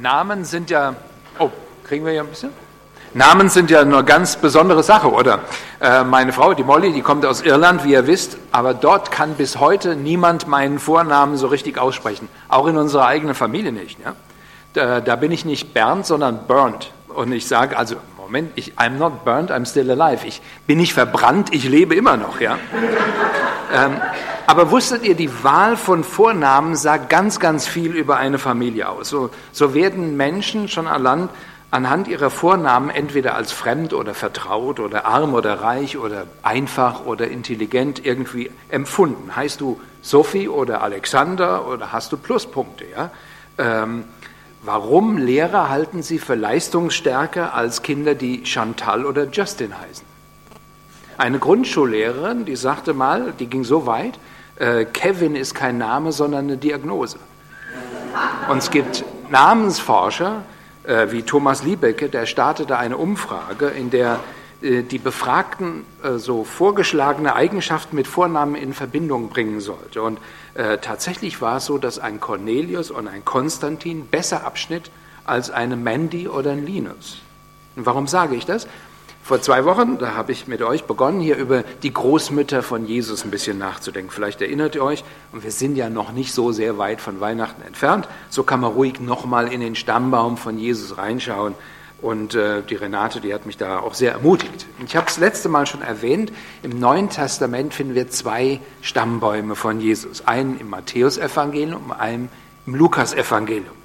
[0.00, 0.94] Namen sind ja.
[1.38, 1.50] Oh,
[1.84, 2.50] kriegen wir hier ein bisschen?
[3.12, 5.40] Namen sind ja eine ganz besondere Sache, oder?
[5.80, 9.34] Äh, meine Frau, die Molly, die kommt aus Irland, wie ihr wisst, aber dort kann
[9.34, 12.28] bis heute niemand meinen Vornamen so richtig aussprechen.
[12.48, 13.98] Auch in unserer eigenen Familie nicht.
[14.02, 14.14] Ja?
[14.74, 16.92] Da, da bin ich nicht Bernd, sondern Burnt.
[17.08, 20.24] Und ich sage, also, Moment, ich, I'm not burnt, I'm still alive.
[20.24, 22.40] Ich bin nicht verbrannt, ich lebe immer noch.
[22.40, 22.58] Ja?
[23.74, 24.00] ähm,
[24.50, 29.08] aber wusstet ihr, die Wahl von Vornamen sagt ganz, ganz viel über eine Familie aus.
[29.08, 31.28] So, so werden Menschen schon allein
[31.70, 37.28] anhand ihrer Vornamen entweder als fremd oder vertraut oder arm oder reich oder einfach oder
[37.28, 39.36] intelligent irgendwie empfunden.
[39.36, 42.86] Heißt du Sophie oder Alexander oder hast du Pluspunkte?
[42.90, 43.12] Ja?
[43.56, 44.02] Ähm,
[44.64, 50.04] warum Lehrer halten sie für leistungsstärker als Kinder, die Chantal oder Justin heißen?
[51.18, 54.18] Eine Grundschullehrerin, die sagte mal, die ging so weit,
[54.60, 57.18] äh, Kevin ist kein Name, sondern eine Diagnose.
[58.48, 60.44] Und es gibt Namensforscher,
[60.84, 64.20] äh, wie Thomas Liebecke, der startete eine Umfrage, in der
[64.62, 70.02] äh, die Befragten äh, so vorgeschlagene Eigenschaften mit Vornamen in Verbindung bringen sollte.
[70.02, 70.18] Und
[70.54, 74.90] äh, tatsächlich war es so, dass ein Cornelius und ein Konstantin besser abschnitt
[75.24, 77.18] als eine Mandy oder ein Linus.
[77.76, 78.66] Und warum sage ich das?
[79.30, 83.24] Vor zwei Wochen, da habe ich mit euch begonnen, hier über die Großmütter von Jesus
[83.24, 84.10] ein bisschen nachzudenken.
[84.10, 87.62] Vielleicht erinnert ihr euch, und wir sind ja noch nicht so sehr weit von Weihnachten
[87.62, 91.54] entfernt, so kann man ruhig nochmal in den Stammbaum von Jesus reinschauen.
[92.02, 94.66] Und äh, die Renate, die hat mich da auch sehr ermutigt.
[94.84, 96.32] Ich habe es letzte Mal schon erwähnt,
[96.64, 100.26] im Neuen Testament finden wir zwei Stammbäume von Jesus.
[100.26, 102.30] Einen im Matthäusevangelium einen
[102.66, 103.79] im Lukasevangelium.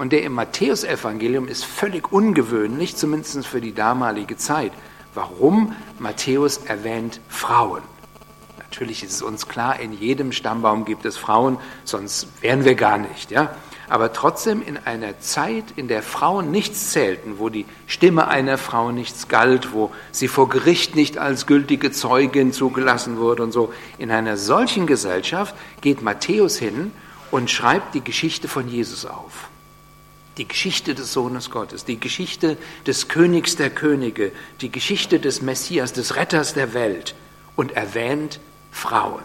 [0.00, 4.72] Und der im Matthäusevangelium ist völlig ungewöhnlich, zumindest für die damalige Zeit.
[5.12, 5.76] Warum?
[5.98, 7.82] Matthäus erwähnt Frauen.
[8.56, 12.96] Natürlich ist es uns klar, in jedem Stammbaum gibt es Frauen, sonst wären wir gar
[12.96, 13.30] nicht.
[13.30, 13.54] Ja?
[13.90, 18.92] Aber trotzdem in einer Zeit, in der Frauen nichts zählten, wo die Stimme einer Frau
[18.92, 24.10] nichts galt, wo sie vor Gericht nicht als gültige Zeugin zugelassen wurde und so, in
[24.10, 26.90] einer solchen Gesellschaft geht Matthäus hin
[27.30, 29.49] und schreibt die Geschichte von Jesus auf
[30.40, 32.56] die Geschichte des Sohnes Gottes, die Geschichte
[32.86, 37.14] des Königs der Könige, die Geschichte des Messias, des Retters der Welt
[37.56, 38.40] und erwähnt
[38.72, 39.20] Frauen.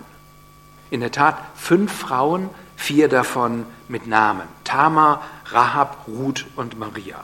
[0.89, 4.45] In der Tat fünf Frauen, vier davon mit Namen.
[4.65, 7.23] Tamar, Rahab, Ruth und Maria.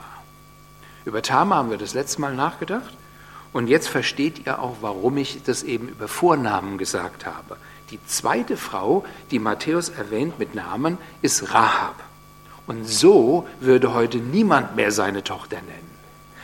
[1.04, 2.96] Über Tamar haben wir das letzte Mal nachgedacht
[3.52, 7.58] und jetzt versteht ihr auch, warum ich das eben über Vornamen gesagt habe.
[7.90, 11.96] Die zweite Frau, die Matthäus erwähnt mit Namen, ist Rahab.
[12.66, 15.90] Und so würde heute niemand mehr seine Tochter nennen.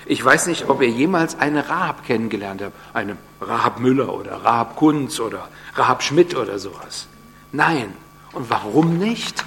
[0.06, 2.74] Ich weiß nicht, ob ihr jemals eine Rahab kennengelernt habt.
[2.94, 7.08] Eine Rahab Müller oder Rahab Kunz oder Rahab Schmidt oder sowas.
[7.52, 7.92] Nein.
[8.32, 9.44] Und warum nicht?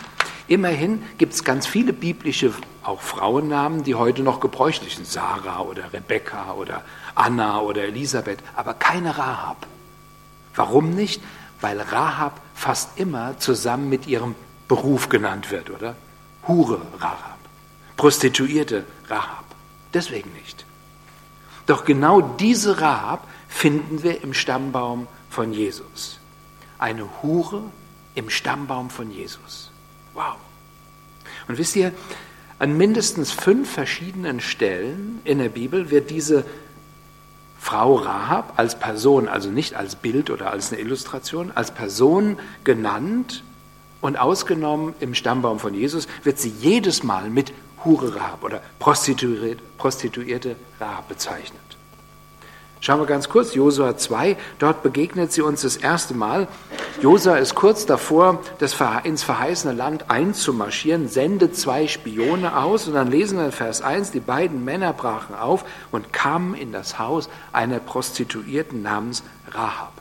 [0.47, 5.07] Immerhin gibt es ganz viele biblische, auch Frauennamen, die heute noch gebräuchlich sind.
[5.07, 6.83] Sarah oder Rebekka oder
[7.15, 9.65] Anna oder Elisabeth, aber keine Rahab.
[10.55, 11.23] Warum nicht?
[11.59, 14.35] Weil Rahab fast immer zusammen mit ihrem
[14.67, 15.95] Beruf genannt wird, oder?
[16.47, 17.37] Hure Rahab,
[17.97, 19.45] Prostituierte Rahab.
[19.93, 20.65] Deswegen nicht.
[21.65, 26.19] Doch genau diese Rahab finden wir im Stammbaum von Jesus.
[26.79, 27.63] Eine Hure
[28.15, 29.71] im Stammbaum von Jesus.
[30.13, 30.35] Wow.
[31.47, 31.93] Und wisst ihr,
[32.59, 36.45] an mindestens fünf verschiedenen Stellen in der Bibel wird diese
[37.59, 43.43] Frau Rahab als Person, also nicht als Bild oder als eine Illustration, als Person genannt
[44.01, 47.53] und ausgenommen im Stammbaum von Jesus wird sie jedes Mal mit
[47.85, 51.61] Hure Rahab oder Prostituierte, Rahab bezeichnet.
[52.83, 56.47] Schauen wir ganz kurz, Josua 2, dort begegnet sie uns das erste Mal.
[56.99, 63.11] Josua ist kurz davor, das ins verheißene Land einzumarschieren, sendet zwei Spione aus und dann
[63.11, 67.29] lesen wir in Vers 1, die beiden Männer brachen auf und kamen in das Haus
[67.53, 69.93] einer Prostituierten namens Rahab.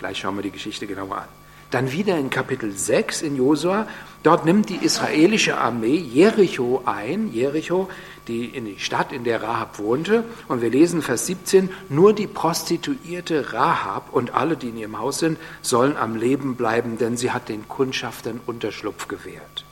[0.00, 1.43] Gleich schauen wir die Geschichte genauer an.
[1.74, 3.88] Dann wieder in Kapitel 6 in Josua,
[4.22, 7.88] dort nimmt die israelische Armee Jericho ein, Jericho,
[8.28, 10.22] die in die Stadt, in der Rahab wohnte.
[10.46, 15.18] Und wir lesen Vers 17, nur die Prostituierte Rahab und alle, die in ihrem Haus
[15.18, 19.64] sind, sollen am Leben bleiben, denn sie hat den Kundschaftern Unterschlupf gewährt.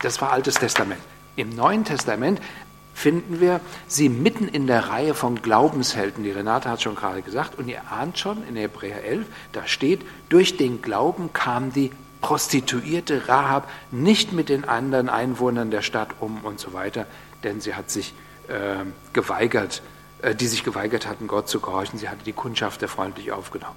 [0.00, 1.02] Das war Altes Testament.
[1.36, 2.40] Im Neuen Testament
[2.94, 6.24] finden wir sie mitten in der Reihe von Glaubenshelden.
[6.24, 7.58] Die Renate hat schon gerade gesagt.
[7.58, 11.90] Und ihr ahnt schon in Hebräer 11, da steht, durch den Glauben kam die
[12.22, 17.06] Prostituierte Rahab nicht mit den anderen Einwohnern der Stadt um und so weiter,
[17.42, 18.14] denn sie hat sich
[18.48, 18.76] äh,
[19.12, 19.82] geweigert,
[20.22, 21.98] äh, die sich geweigert hatten, Gott zu gehorchen.
[21.98, 23.76] Sie hatte die Kundschafter freundlich aufgenommen.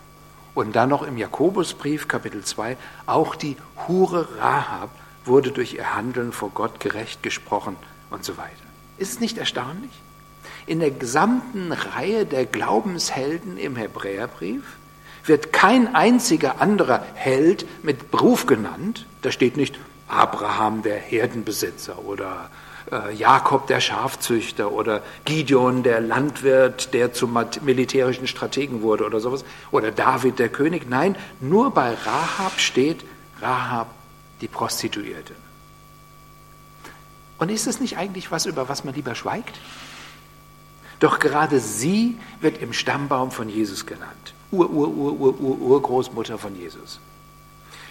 [0.56, 4.92] Und dann noch im Jakobusbrief, Kapitel 2, auch die Hure Rahab
[5.26, 7.76] wurde durch ihr Handeln vor Gott gerecht gesprochen
[8.10, 8.68] und so weiter.
[8.98, 9.92] Ist es nicht erstaunlich?
[10.66, 14.64] In der gesamten Reihe der Glaubenshelden im Hebräerbrief
[15.26, 19.06] wird kein einziger anderer Held mit Beruf genannt.
[19.22, 19.78] Da steht nicht
[20.08, 22.50] Abraham der Herdenbesitzer oder
[22.92, 29.44] äh, Jakob der Schafzüchter oder Gideon der Landwirt, der zum militärischen Strategen wurde oder sowas,
[29.72, 30.90] oder David der König.
[30.90, 33.04] Nein, nur bei Rahab steht
[33.42, 33.88] Rahab
[34.42, 35.34] die Prostituierte.
[37.38, 39.60] Und ist es nicht eigentlich was, über was man lieber schweigt?
[41.00, 44.34] Doch gerade sie wird im Stammbaum von Jesus genannt.
[44.52, 47.00] Ur, Ur, Ur, Ur, Ur, Urgroßmutter von Jesus.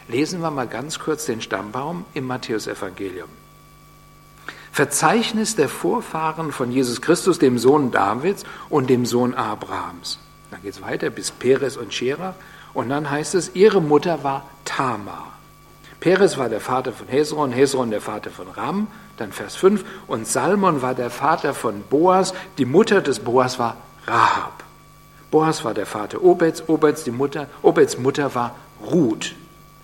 [0.08, 3.28] Lesen wir mal ganz kurz den Stammbaum im Matthäusevangelium.
[4.72, 10.18] Verzeichnis der Vorfahren von Jesus Christus, dem Sohn Davids und dem Sohn Abrahams.
[10.50, 12.34] Dann geht es weiter bis Peres und Schera.
[12.74, 15.32] Und dann heißt es, ihre Mutter war Tamar.
[15.98, 19.84] Peres war der Vater von Hesron, Hesron der Vater von Ram, dann Vers 5.
[20.06, 23.76] Und Salmon war der Vater von Boas, die Mutter des Boas war
[24.06, 24.64] Rahab.
[25.30, 29.34] Boas war der Vater Obeds, Obeds, die Mutter, Obeds Mutter war Ruth.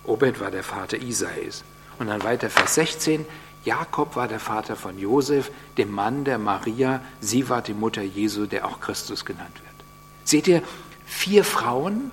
[0.05, 1.63] Obed war der Vater Isais.
[1.99, 3.25] Und dann weiter Vers 16.
[3.65, 7.01] Jakob war der Vater von Josef, dem Mann der Maria.
[7.21, 9.73] Sie war die Mutter Jesu, der auch Christus genannt wird.
[10.25, 10.61] Seht ihr,
[11.05, 12.11] vier Frauen,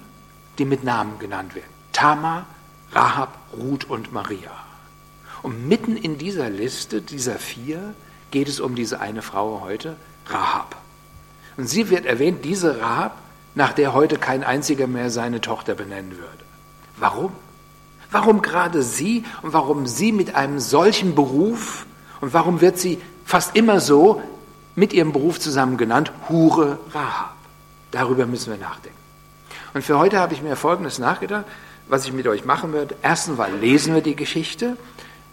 [0.58, 1.70] die mit Namen genannt werden.
[1.92, 2.46] Tamar,
[2.92, 4.50] Rahab, Ruth und Maria.
[5.42, 7.94] Und mitten in dieser Liste dieser vier
[8.30, 9.96] geht es um diese eine Frau heute,
[10.26, 10.76] Rahab.
[11.56, 13.16] Und sie wird erwähnt, diese Rahab,
[13.54, 16.44] nach der heute kein einziger mehr seine Tochter benennen würde.
[16.96, 17.32] Warum?
[18.10, 21.86] Warum gerade sie und warum sie mit einem solchen Beruf
[22.20, 24.22] und warum wird sie fast immer so
[24.74, 27.34] mit ihrem Beruf zusammen genannt, Hure Rahab?
[27.90, 28.98] Darüber müssen wir nachdenken.
[29.74, 31.44] Und für heute habe ich mir Folgendes nachgedacht,
[31.88, 32.96] was ich mit euch machen werde.
[33.02, 34.76] Erstens lesen wir die Geschichte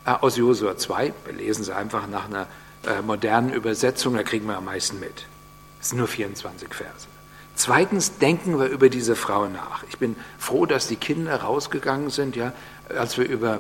[0.08, 1.14] aus Josua 2.
[1.26, 2.48] Wir lesen sie einfach nach einer
[2.86, 5.26] äh, modernen Übersetzung, da kriegen wir am meisten mit.
[5.82, 7.08] Es sind nur 24 Verse.
[7.56, 9.84] Zweitens denken wir über diese Frau nach.
[9.90, 12.54] Ich bin froh, dass die Kinder rausgegangen sind, ja,
[12.90, 13.60] als wir über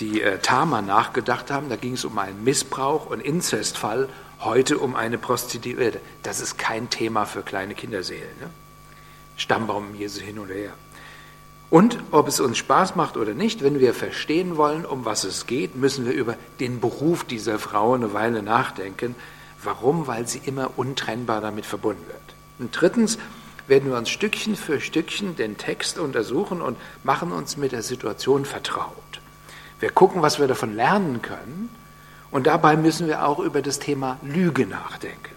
[0.00, 4.08] die äh, Tama nachgedacht haben, da ging es um einen Missbrauch und Inzestfall,
[4.40, 6.00] heute um eine Prostituierte.
[6.22, 8.38] Das ist kein Thema für kleine Kinderseelen.
[8.40, 8.50] Ne?
[9.36, 10.72] Stammbaum Jesu hin und her.
[11.70, 15.46] Und ob es uns Spaß macht oder nicht, wenn wir verstehen wollen, um was es
[15.46, 19.14] geht, müssen wir über den Beruf dieser Frau eine Weile nachdenken.
[19.62, 20.06] Warum?
[20.06, 22.20] Weil sie immer untrennbar damit verbunden wird.
[22.58, 23.18] Und drittens
[23.66, 28.46] werden wir uns Stückchen für Stückchen den Text untersuchen und machen uns mit der Situation
[28.46, 29.20] vertraut.
[29.78, 31.68] Wir gucken, was wir davon lernen können
[32.30, 35.34] und dabei müssen wir auch über das Thema Lüge nachdenken.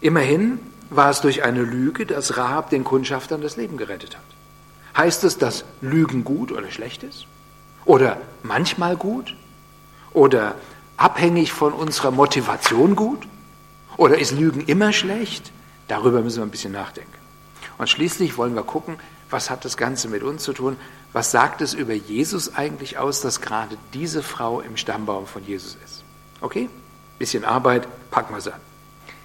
[0.00, 0.58] Immerhin
[0.88, 4.33] war es durch eine Lüge, dass Rahab den Kundschaftern das Leben gerettet hat.
[4.96, 7.26] Heißt es, dass Lügen gut oder schlecht ist?
[7.84, 9.36] Oder manchmal gut?
[10.12, 10.54] Oder
[10.96, 13.26] abhängig von unserer Motivation gut?
[13.96, 15.52] Oder ist Lügen immer schlecht?
[15.88, 17.12] Darüber müssen wir ein bisschen nachdenken.
[17.78, 18.96] Und schließlich wollen wir gucken,
[19.30, 20.76] was hat das Ganze mit uns zu tun?
[21.12, 25.76] Was sagt es über Jesus eigentlich aus, dass gerade diese Frau im Stammbaum von Jesus
[25.84, 26.04] ist?
[26.40, 26.68] Okay?
[27.18, 28.60] Bisschen Arbeit, packen wir es an.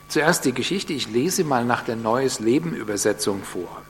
[0.07, 3.83] Zuerst die Geschichte, ich lese mal nach der Neues Leben Übersetzung vor.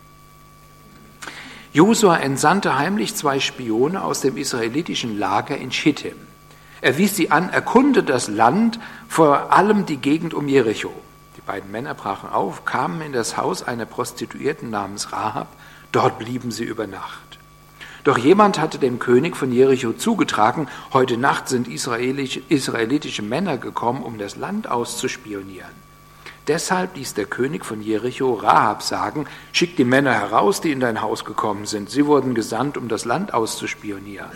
[1.74, 6.16] Josua entsandte heimlich zwei Spione aus dem israelitischen Lager in Schittim.
[6.82, 10.94] Er wies sie an, erkunde das Land, vor allem die Gegend um Jericho
[11.50, 15.48] beiden Männer brachen auf, kamen in das Haus einer Prostituierten namens Rahab,
[15.92, 17.40] dort blieben sie über Nacht.
[18.04, 24.20] Doch jemand hatte dem König von Jericho zugetragen, heute Nacht sind israelitische Männer gekommen, um
[24.20, 25.89] das Land auszuspionieren.
[26.48, 31.02] Deshalb ließ der König von Jericho Rahab sagen, schick die Männer heraus, die in dein
[31.02, 31.90] Haus gekommen sind.
[31.90, 34.32] Sie wurden gesandt, um das Land auszuspionieren.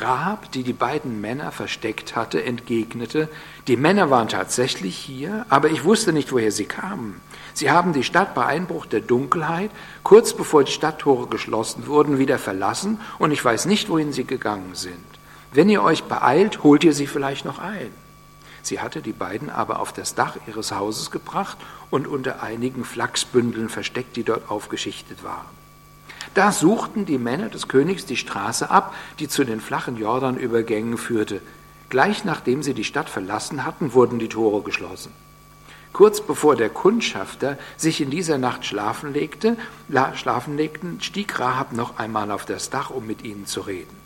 [0.00, 3.28] Rahab, die die beiden Männer versteckt hatte, entgegnete,
[3.66, 7.20] die Männer waren tatsächlich hier, aber ich wusste nicht, woher sie kamen.
[7.52, 9.70] Sie haben die Stadt bei Einbruch der Dunkelheit,
[10.04, 14.74] kurz bevor die Stadttore geschlossen wurden, wieder verlassen und ich weiß nicht, wohin sie gegangen
[14.74, 15.04] sind.
[15.52, 17.90] Wenn ihr euch beeilt, holt ihr sie vielleicht noch ein.
[18.68, 21.56] Sie hatte die beiden aber auf das Dach ihres Hauses gebracht
[21.88, 25.46] und unter einigen Flachsbündeln versteckt, die dort aufgeschichtet waren.
[26.34, 31.40] Da suchten die Männer des Königs die Straße ab, die zu den flachen Jordanübergängen führte.
[31.88, 35.12] Gleich nachdem sie die Stadt verlassen hatten, wurden die Tore geschlossen.
[35.94, 39.56] Kurz bevor der Kundschafter sich in dieser Nacht schlafen legte,
[40.14, 43.97] schlafen legten, stieg Rahab noch einmal auf das Dach, um mit ihnen zu reden.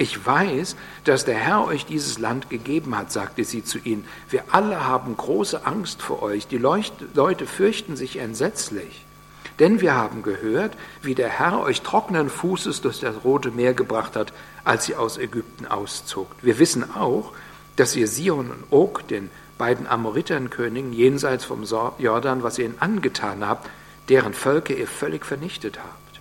[0.00, 4.06] Ich weiß, dass der Herr euch dieses Land gegeben hat, sagte sie zu ihnen.
[4.30, 6.46] Wir alle haben große Angst vor euch.
[6.46, 9.04] Die Leute fürchten sich entsetzlich.
[9.58, 14.16] Denn wir haben gehört, wie der Herr euch trockenen Fußes durch das Rote Meer gebracht
[14.16, 14.32] hat,
[14.64, 16.42] als ihr aus Ägypten auszogt.
[16.42, 17.34] Wir wissen auch,
[17.76, 19.28] dass ihr Sion und Og, den
[19.58, 21.64] beiden Amoriternkönigen jenseits vom
[21.98, 23.68] Jordan, was ihr ihnen angetan habt,
[24.08, 26.20] deren Völker ihr völlig vernichtet habt.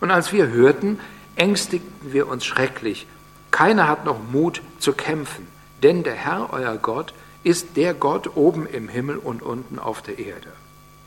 [0.00, 1.00] Und als wir hörten,
[1.34, 3.08] ängstigten wir uns schrecklich.
[3.56, 5.46] Keiner hat noch Mut zu kämpfen,
[5.82, 10.18] denn der Herr, euer Gott, ist der Gott oben im Himmel und unten auf der
[10.18, 10.52] Erde.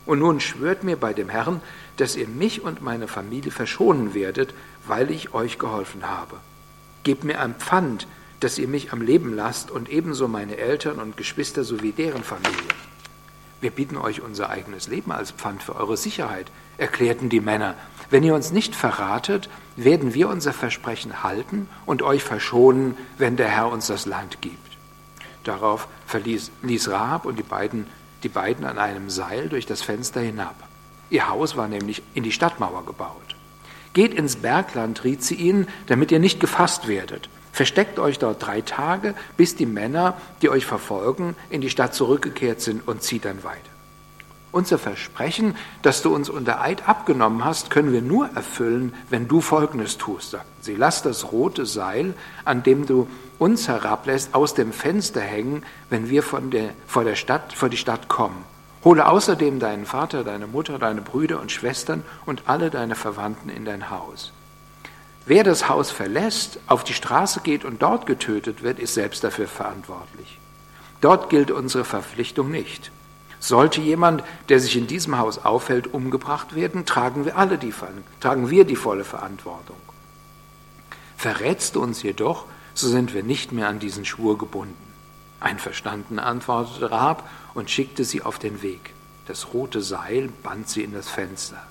[0.04, 1.62] Und nun schwört mir bei dem Herrn,
[1.96, 4.52] dass ihr mich und meine Familie verschonen werdet,
[4.84, 6.38] weil ich euch geholfen habe.
[7.04, 8.08] Gebt mir ein Pfand,
[8.40, 12.74] dass ihr mich am Leben lasst und ebenso meine Eltern und Geschwister sowie deren Familie.
[13.60, 17.74] Wir bieten euch unser eigenes Leben als Pfand für eure Sicherheit, erklärten die Männer.
[18.08, 23.48] Wenn ihr uns nicht verratet, werden wir unser Versprechen halten und euch verschonen, wenn der
[23.48, 24.78] Herr uns das Land gibt.
[25.44, 27.86] Darauf verließ ließ Rahab und die beiden,
[28.22, 30.56] die beiden an einem Seil durch das Fenster hinab.
[31.10, 33.36] Ihr Haus war nämlich in die Stadtmauer gebaut.
[33.92, 37.28] Geht ins Bergland, riet sie ihnen, damit ihr nicht gefasst werdet.
[37.60, 42.62] Versteckt euch dort drei Tage, bis die Männer, die euch verfolgen, in die Stadt zurückgekehrt
[42.62, 43.58] sind und zieht dann weiter.
[44.50, 49.42] Unser Versprechen, das du uns unter Eid abgenommen hast, können wir nur erfüllen, wenn du
[49.42, 50.74] Folgendes tust, sagten sie.
[50.74, 52.14] Lass das rote Seil,
[52.46, 57.14] an dem du uns herablässt, aus dem Fenster hängen, wenn wir von der, vor, der
[57.14, 58.42] Stadt, vor die Stadt kommen.
[58.84, 63.66] Hole außerdem deinen Vater, deine Mutter, deine Brüder und Schwestern und alle deine Verwandten in
[63.66, 64.32] dein Haus.
[65.30, 69.46] Wer das Haus verlässt, auf die Straße geht und dort getötet wird, ist selbst dafür
[69.46, 70.40] verantwortlich.
[71.00, 72.90] Dort gilt unsere Verpflichtung nicht.
[73.38, 77.72] Sollte jemand, der sich in diesem Haus aufhält, umgebracht werden, tragen wir alle die,
[78.18, 79.76] tragen wir die volle Verantwortung.
[81.16, 84.92] Verrätst du uns jedoch, so sind wir nicht mehr an diesen Schwur gebunden.
[85.38, 87.22] Einverstanden antwortete Rahab
[87.54, 88.94] und schickte sie auf den Weg.
[89.28, 91.62] Das rote Seil band sie in das Fenster.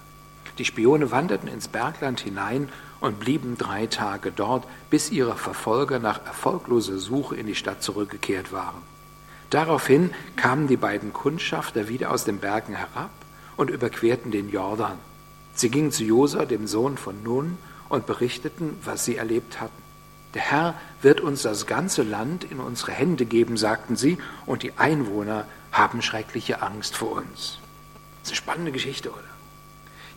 [0.59, 2.69] Die Spione wanderten ins Bergland hinein
[3.01, 8.51] und blieben drei Tage dort, bis ihre Verfolger nach erfolgloser Suche in die Stadt zurückgekehrt
[8.51, 8.81] waren.
[9.49, 13.09] Daraufhin kamen die beiden Kundschafter wieder aus den Bergen herab
[13.57, 14.97] und überquerten den Jordan.
[15.53, 17.57] Sie gingen zu Josa, dem Sohn von Nun,
[17.89, 19.81] und berichteten, was sie erlebt hatten.
[20.35, 24.77] Der Herr wird uns das ganze Land in unsere Hände geben, sagten sie, und die
[24.77, 27.57] Einwohner haben schreckliche Angst vor uns.
[28.21, 29.28] Das ist eine spannende Geschichte, oder?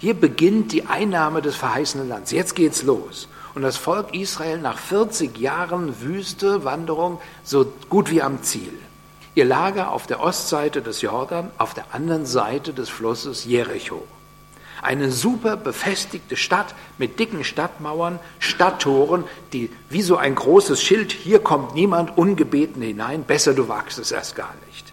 [0.02, 2.32] Hier beginnt die Einnahme des verheißenen Landes.
[2.32, 3.28] Jetzt geht's los.
[3.54, 8.73] Und das Volk Israel nach 40 Jahren Wüste, Wanderung, so gut wie am Ziel.
[9.37, 14.02] Ihr Lager auf der Ostseite des Jordan, auf der anderen Seite des Flusses Jericho.
[14.82, 21.38] Eine super befestigte Stadt mit dicken Stadtmauern, Stadttoren, die wie so ein großes Schild, hier
[21.38, 24.92] kommt niemand ungebeten hinein, besser du wagst es erst gar nicht.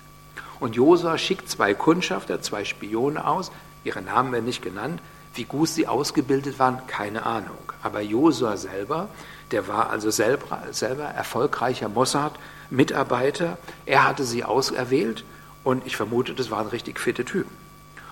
[0.60, 3.52] Und Josua schickt zwei Kundschafter, zwei Spione aus,
[3.84, 5.02] ihre Namen werden nicht genannt,
[5.36, 7.58] wie gut sie ausgebildet waren, keine Ahnung.
[7.84, 9.10] Aber Josua selber,
[9.52, 12.34] der war also selber, selber erfolgreicher Mossad,
[12.70, 13.58] Mitarbeiter.
[13.86, 15.24] Er hatte sie auserwählt
[15.64, 17.56] und ich vermute, das waren richtig fitte Typen.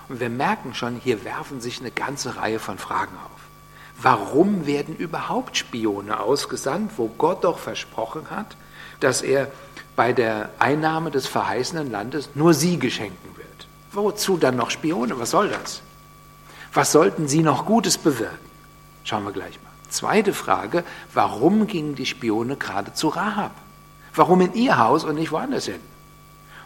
[0.08, 3.40] Und wir merken schon, hier werfen sich eine ganze Reihe von Fragen auf.
[4.00, 8.56] Warum werden überhaupt Spione ausgesandt, wo Gott doch versprochen hat,
[9.00, 9.50] dass er
[9.96, 13.27] bei der Einnahme des verheißenen Landes nur Siege schenken wird?
[13.92, 15.18] Wozu dann noch Spione?
[15.18, 15.82] Was soll das?
[16.72, 18.38] Was sollten sie noch Gutes bewirken?
[19.04, 19.70] Schauen wir gleich mal.
[19.88, 23.52] Zweite Frage, warum gingen die Spione gerade zu Rahab?
[24.14, 25.80] Warum in ihr Haus und nicht woanders hin?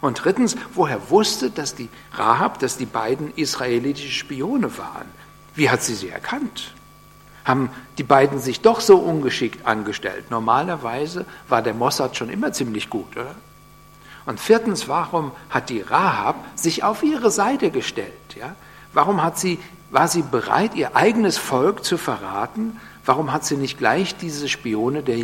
[0.01, 5.07] Und drittens, woher wusste, dass die Rahab, dass die beiden israelitische Spione waren?
[5.55, 6.73] Wie hat sie sie erkannt?
[7.45, 10.31] Haben die beiden sich doch so ungeschickt angestellt?
[10.31, 13.35] Normalerweise war der Mossad schon immer ziemlich gut, oder?
[14.27, 18.37] Und viertens, warum hat die Rahab sich auf ihre Seite gestellt?
[18.37, 18.55] Ja?
[18.93, 19.59] Warum hat sie,
[19.91, 25.03] war sie bereit, ihr eigenes Volk zu verraten Warum hat sie nicht gleich diese Spione
[25.03, 25.19] der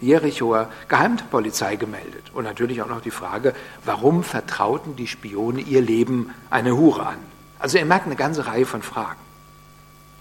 [0.00, 2.32] Jerichoer Geheimpolizei gemeldet?
[2.34, 7.18] Und natürlich auch noch die Frage, warum vertrauten die Spione ihr Leben eine Hure an?
[7.60, 9.20] Also ihr merkt eine ganze Reihe von Fragen.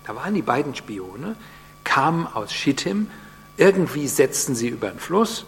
[0.06, 1.36] Da waren die beiden Spione,
[1.84, 3.10] kamen aus Schittim,
[3.58, 5.46] irgendwie setzten sie über den Fluss.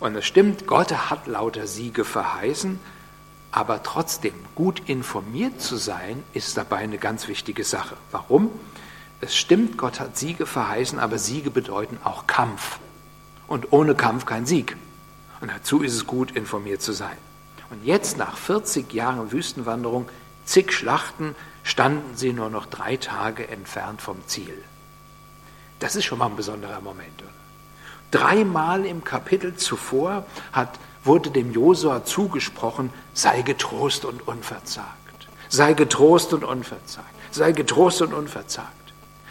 [0.00, 2.78] Und es stimmt, Gott hat lauter Siege verheißen,
[3.50, 7.96] aber trotzdem gut informiert zu sein, ist dabei eine ganz wichtige Sache.
[8.12, 8.50] Warum?
[9.20, 12.78] Es stimmt, Gott hat Siege verheißen, aber Siege bedeuten auch Kampf.
[13.48, 14.76] Und ohne Kampf kein Sieg.
[15.40, 17.16] Und dazu ist es gut, informiert zu sein.
[17.70, 20.08] Und jetzt, nach 40 Jahren Wüstenwanderung,
[20.44, 24.62] zig Schlachten, standen sie nur noch drei Tage entfernt vom Ziel.
[25.80, 27.22] Das ist schon mal ein besonderer Moment.
[27.22, 27.37] Oder?
[28.10, 34.88] Dreimal im Kapitel zuvor hat, wurde dem Josua zugesprochen, sei getrost und unverzagt.
[35.48, 37.14] Sei getrost und unverzagt.
[37.30, 38.72] Sei getrost und unverzagt.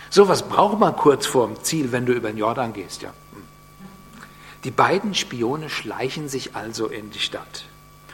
[0.09, 3.13] Sowas braucht man kurz vorm Ziel, wenn du über den Jordan gehst, ja.
[4.63, 7.65] Die beiden Spione schleichen sich also in die Stadt.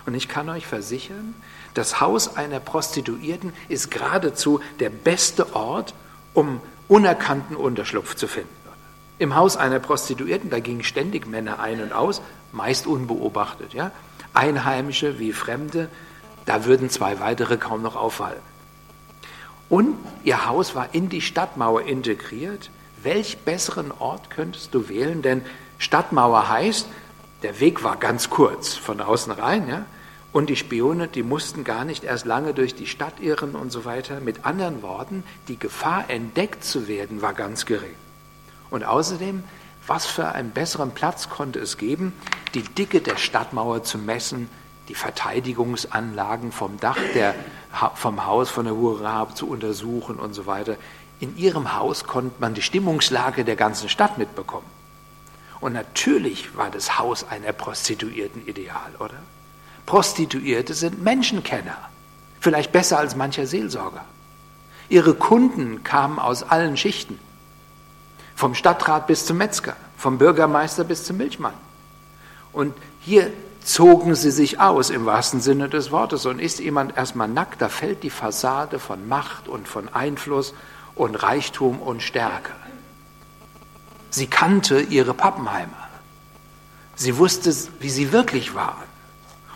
[0.05, 1.33] Und ich kann euch versichern,
[1.73, 5.93] das Haus einer Prostituierten ist geradezu der beste Ort,
[6.33, 8.62] um unerkannten Unterschlupf zu finden.
[9.19, 13.73] Im Haus einer Prostituierten, da gingen ständig Männer ein und aus, meist unbeobachtet.
[13.73, 13.91] Ja?
[14.33, 15.89] Einheimische wie Fremde,
[16.45, 18.41] da würden zwei weitere kaum noch auffallen.
[19.69, 22.69] Und ihr Haus war in die Stadtmauer integriert.
[23.01, 25.21] Welch besseren Ort könntest du wählen?
[25.21, 25.41] Denn
[25.77, 26.87] Stadtmauer heißt,
[27.43, 29.85] der Weg war ganz kurz von außen rein, ja?
[30.31, 33.85] Und die Spione, die mussten gar nicht erst lange durch die Stadt irren und so
[33.85, 34.19] weiter.
[34.19, 37.95] Mit anderen Worten, die Gefahr, entdeckt zu werden, war ganz gering.
[38.73, 39.43] Und außerdem,
[39.85, 42.11] was für einen besseren Platz konnte es geben,
[42.55, 44.49] die Dicke der Stadtmauer zu messen,
[44.89, 47.35] die Verteidigungsanlagen vom Dach der,
[47.93, 50.77] vom Haus von der Hurra zu untersuchen und so weiter.
[51.19, 54.65] In ihrem Haus konnte man die Stimmungslage der ganzen Stadt mitbekommen.
[55.59, 59.19] Und natürlich war das Haus einer Prostituierten ideal, oder?
[59.85, 61.77] Prostituierte sind Menschenkenner,
[62.39, 64.03] vielleicht besser als mancher Seelsorger.
[64.89, 67.19] Ihre Kunden kamen aus allen Schichten,
[68.35, 71.53] vom Stadtrat bis zum Metzger, vom Bürgermeister bis zum Milchmann.
[72.51, 73.31] Und hier
[73.63, 76.25] zogen sie sich aus im wahrsten Sinne des Wortes.
[76.25, 80.53] Und ist jemand erstmal nackt, da fällt die Fassade von Macht und von Einfluss
[80.95, 82.51] und Reichtum und Stärke.
[84.09, 85.89] Sie kannte ihre Pappenheimer.
[86.95, 88.83] Sie wusste, wie sie wirklich waren.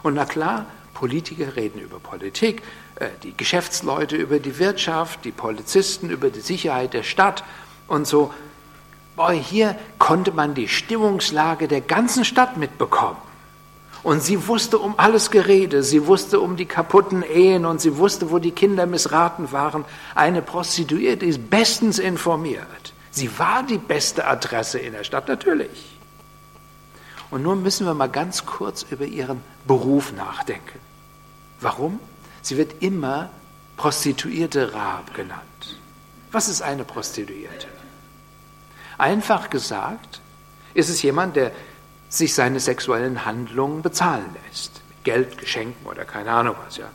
[0.01, 0.65] Und na klar,
[0.95, 2.63] Politiker reden über Politik,
[2.95, 7.43] äh, die Geschäftsleute über die Wirtschaft, die Polizisten über die Sicherheit der Stadt
[7.87, 8.33] und so.
[9.17, 13.17] Boah, hier konnte man die Stimmungslage der ganzen Stadt mitbekommen.
[14.03, 18.29] Und sie wusste um alles Gerede, sie wusste um die kaputten Ehen und sie wusste,
[18.29, 19.85] wo die Kinder missraten waren.
[20.13, 22.93] Eine Prostituierte ist bestens informiert.
[23.09, 25.97] Sie war die beste Adresse in der Stadt, natürlich.
[27.31, 30.79] Und nun müssen wir mal ganz kurz über ihren Beruf nachdenken.
[31.59, 31.99] Warum?
[32.43, 33.31] Sie wird immer
[33.77, 35.79] Prostituierte Rahab genannt.
[36.31, 37.67] Was ist eine Prostituierte?
[38.97, 40.21] Einfach gesagt
[40.73, 41.51] ist es jemand, der
[42.09, 44.81] sich seine sexuellen Handlungen bezahlen lässt.
[44.89, 46.89] Mit Geld, Geschenken oder keine Ahnung was, ja.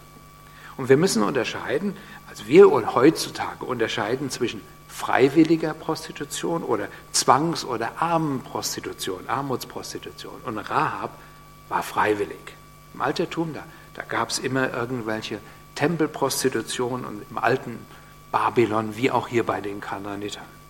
[0.76, 1.96] Und wir müssen unterscheiden,
[2.28, 10.40] also wir heutzutage unterscheiden zwischen freiwilliger Prostitution oder Zwangs- oder Armenprostitution, Armutsprostitution.
[10.44, 11.10] Und Rahab
[11.68, 12.56] war freiwillig.
[12.94, 15.40] Im Altertum, da, da gab es immer irgendwelche
[15.74, 17.78] Tempelprostitution und im alten
[18.30, 20.61] Babylon, wie auch hier bei den Kanaanitern.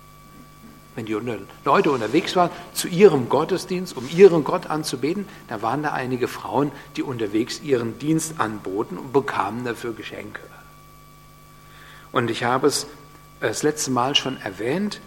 [0.95, 1.17] Wenn die
[1.65, 6.71] Leute unterwegs waren zu ihrem Gottesdienst, um ihren Gott anzubeten, da waren da einige Frauen,
[6.97, 10.43] die unterwegs ihren Dienst anboten und bekamen dafür Geschenke.
[12.13, 12.87] Und ich habe es
[13.41, 15.01] das letzte Mal schon erwähnt,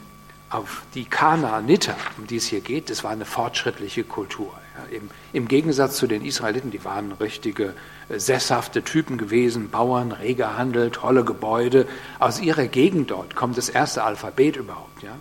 [0.49, 4.53] auf die Kanaaniter, um die es hier geht, das war eine fortschrittliche Kultur.
[4.77, 7.73] Ja, im, im, Gegensatz zu den Israeliten, die waren richtige
[8.09, 11.87] äh, sesshafte Typen gewesen, Bauern, reger Handel, tolle Gebäude.
[12.19, 15.01] Aus ihrer Gegend dort kommt das erste Alphabet überhaupt.
[15.01, 15.15] Ja?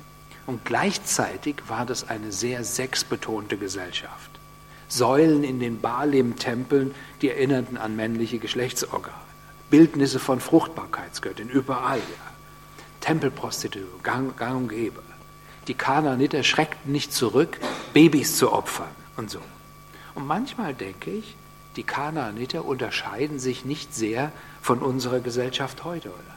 [0.46, 4.30] Und gleichzeitig war das eine sehr sexbetonte Gesellschaft.
[4.88, 9.14] Säulen in den Baalim-Tempeln, die erinnerten an männliche Geschlechtsorgane.
[9.70, 11.98] Bildnisse von Fruchtbarkeitsgöttin, überall.
[11.98, 12.34] Ja.
[13.00, 15.02] Tempelprostitution, gang, gang und gäbe.
[15.66, 17.58] Die Kanaaniter schreckten nicht zurück,
[17.94, 19.40] Babys zu opfern und so.
[20.14, 21.36] Und manchmal denke ich,
[21.76, 24.30] die Kanaaniter unterscheiden sich nicht sehr
[24.62, 26.34] von unserer Gesellschaft heute, oder?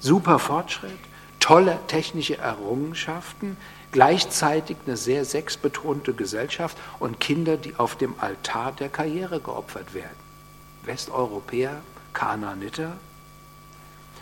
[0.00, 0.98] Super Fortschritt,
[1.40, 3.56] tolle technische Errungenschaften,
[3.92, 10.16] gleichzeitig eine sehr sexbetonte Gesellschaft und Kinder, die auf dem Altar der Karriere geopfert werden.
[10.84, 11.80] Westeuropäer,
[12.12, 12.96] Kanaaniter.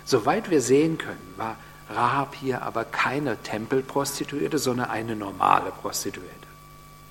[0.04, 1.56] Soweit wir sehen können, war
[1.88, 6.34] Rahab hier aber keine Tempelprostituierte, sondern eine normale Prostituierte.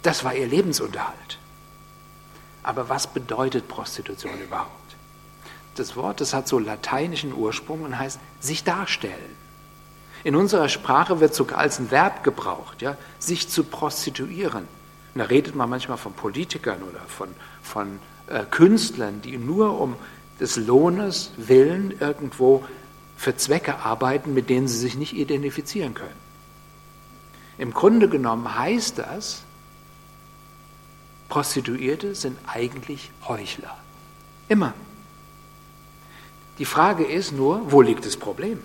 [0.04, 1.39] Das war ihr Lebensunterhalt.
[2.63, 4.96] Aber was bedeutet Prostitution überhaupt?
[5.76, 9.36] Das Wort, das hat so lateinischen Ursprung und heißt sich darstellen.
[10.26, 14.64] In unserer Sprache wird sogar als ein Verb gebraucht, ja, sich zu prostituieren.
[15.14, 17.28] Und da redet man manchmal von Politikern oder von,
[17.62, 19.96] von äh, Künstlern, die nur um
[20.40, 22.66] des Lohnes willen irgendwo
[23.16, 26.26] für Zwecke arbeiten, mit denen sie sich nicht identifizieren können.
[27.60, 29.44] Im Grunde genommen heißt das,
[31.30, 33.78] Prostituierte sind eigentlich Heuchler.
[34.50, 34.74] Immer.
[36.58, 38.60] Die Frage ist nur, wo liegt das Problem?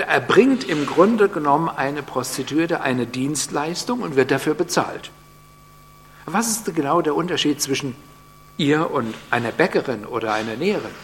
[0.00, 5.10] Da erbringt im Grunde genommen eine Prostituierte eine Dienstleistung und wird dafür bezahlt.
[6.24, 7.94] Was ist genau der Unterschied zwischen
[8.56, 10.94] ihr und einer Bäckerin oder einer Näherin?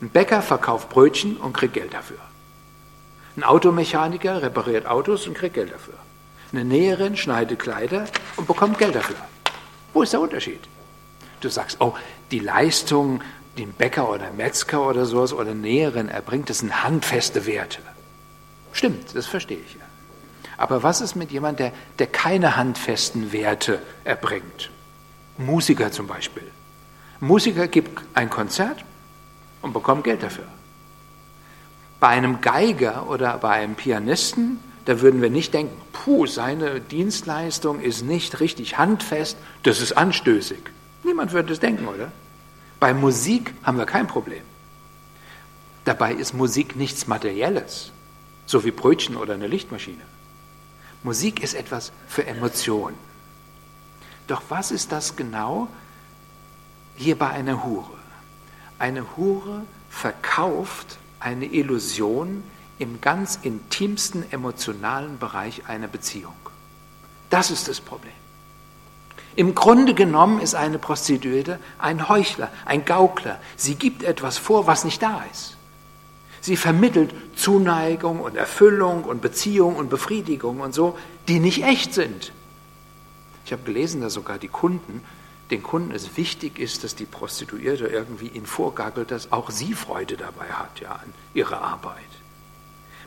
[0.00, 2.16] Ein Bäcker verkauft Brötchen und kriegt Geld dafür.
[3.36, 5.98] Ein Automechaniker repariert Autos und kriegt Geld dafür.
[6.52, 9.16] Eine Näherin schneidet Kleider und bekommt Geld dafür.
[9.92, 10.60] Wo ist der Unterschied?
[11.40, 11.92] Du sagst, oh,
[12.30, 13.20] die Leistung,
[13.62, 17.78] ein Bäcker oder Metzger oder sowas oder Näherin erbringt, das sind handfeste Werte.
[18.72, 19.80] Stimmt, das verstehe ich ja.
[20.58, 24.70] Aber was ist mit jemandem, der, der keine handfesten Werte erbringt?
[25.38, 26.50] Musiker zum Beispiel.
[27.20, 28.84] Musiker gibt ein Konzert
[29.62, 30.46] und bekommt Geld dafür.
[32.00, 37.80] Bei einem Geiger oder bei einem Pianisten, da würden wir nicht denken, puh, seine Dienstleistung
[37.80, 40.58] ist nicht richtig handfest, das ist anstößig.
[41.02, 42.12] Niemand würde das denken, oder?
[42.78, 44.42] Bei Musik haben wir kein Problem.
[45.84, 47.92] Dabei ist Musik nichts Materielles,
[48.44, 50.02] so wie Brötchen oder eine Lichtmaschine.
[51.02, 52.96] Musik ist etwas für Emotionen.
[54.26, 55.68] Doch was ist das genau
[56.96, 57.98] hier bei einer Hure?
[58.78, 62.42] Eine Hure verkauft eine Illusion
[62.78, 66.34] im ganz intimsten emotionalen Bereich einer Beziehung.
[67.30, 68.12] Das ist das Problem.
[69.36, 73.38] Im Grunde genommen ist eine Prostituierte ein Heuchler, ein Gaukler.
[73.56, 75.56] Sie gibt etwas vor, was nicht da ist.
[76.40, 82.32] Sie vermittelt Zuneigung und Erfüllung und Beziehung und Befriedigung und so, die nicht echt sind.
[83.44, 85.02] Ich habe gelesen, dass sogar die Kunden,
[85.50, 90.16] den Kunden es wichtig ist, dass die Prostituierte irgendwie ihnen vorgackelt, dass auch sie Freude
[90.16, 92.02] dabei hat, ja, an ihrer Arbeit.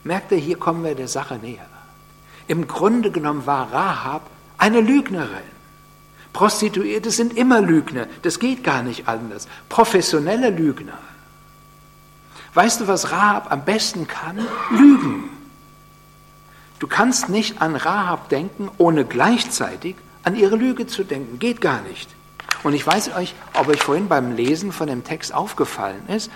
[0.03, 1.65] Merkt ihr, hier kommen wir der Sache näher.
[2.47, 5.58] Im Grunde genommen war Rahab eine Lügnerin.
[6.33, 9.47] Prostituierte sind immer Lügner, das geht gar nicht anders.
[9.67, 10.97] Professionelle Lügner.
[12.53, 14.39] Weißt du, was Rahab am besten kann?
[14.71, 15.29] Lügen.
[16.79, 21.39] Du kannst nicht an Rahab denken, ohne gleichzeitig an ihre Lüge zu denken.
[21.39, 22.09] Geht gar nicht.
[22.63, 26.31] Und ich weiß euch, ob euch vorhin beim Lesen von dem Text aufgefallen ist,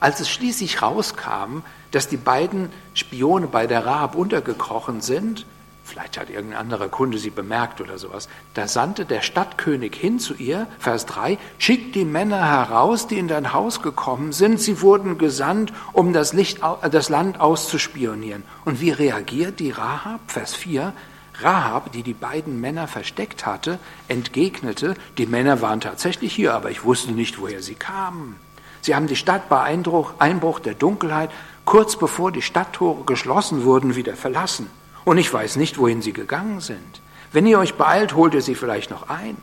[0.00, 5.46] als es schließlich rauskam, dass die beiden Spione bei der Rahab untergekrochen sind,
[5.92, 10.34] vielleicht hat irgendein anderer Kunde sie bemerkt oder sowas, da sandte der Stadtkönig hin zu
[10.34, 15.18] ihr, Vers 3, schickt die Männer heraus, die in dein Haus gekommen sind, sie wurden
[15.18, 18.42] gesandt, um das, Licht, das Land auszuspionieren.
[18.64, 20.20] Und wie reagiert die Rahab?
[20.28, 20.94] Vers 4,
[21.40, 23.78] Rahab, die die beiden Männer versteckt hatte,
[24.08, 28.36] entgegnete, die Männer waren tatsächlich hier, aber ich wusste nicht, woher sie kamen.
[28.80, 31.30] Sie haben die Stadt bei Einbruch der Dunkelheit
[31.64, 34.70] kurz bevor die Stadttore geschlossen wurden, wieder verlassen.
[35.04, 37.00] Und ich weiß nicht, wohin sie gegangen sind.
[37.32, 39.36] Wenn ihr euch beeilt, holt ihr sie vielleicht noch ein.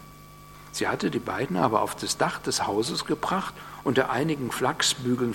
[0.71, 5.33] Sie hatte die beiden aber auf das Dach des Hauses gebracht, unter einigen Flachsbündeln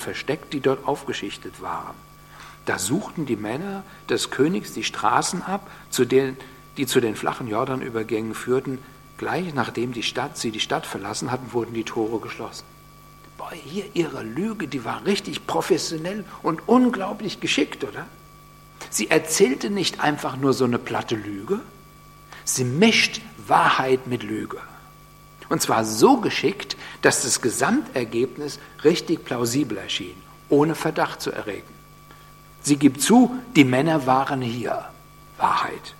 [0.00, 1.94] versteckt, die dort aufgeschichtet waren.
[2.64, 6.36] Da suchten die Männer des Königs die Straßen ab, zu denen,
[6.76, 8.78] die zu den flachen Jordanübergängen führten.
[9.18, 12.64] Gleich nachdem die Stadt, sie die Stadt verlassen hatten, wurden die Tore geschlossen.
[13.36, 18.06] Boah, hier ihre Lüge, die war richtig professionell und unglaublich geschickt, oder?
[18.90, 21.60] Sie erzählte nicht einfach nur so eine platte Lüge,
[22.44, 24.58] sie mischt Wahrheit mit Lüge.
[25.48, 30.16] Und zwar so geschickt, dass das Gesamtergebnis richtig plausibel erschien,
[30.48, 31.74] ohne Verdacht zu erregen.
[32.62, 34.86] Sie gibt zu, die Männer waren hier.
[35.36, 35.94] Wahrheit.